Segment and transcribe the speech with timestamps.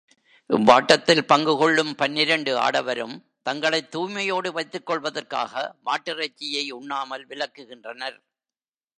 [0.47, 3.23] இவ்வாட்டத்தில் பங்கு கொள்ளும் பன்னிரண்டு ஆடவரும்
[3.43, 5.75] தங்களைத் தூய்மையோடு வைத்துக் கொள்வதற்காக,
[5.85, 8.21] மாட்டிறைச்சியை உண்ணாமல் விலக்குகின்றனர்.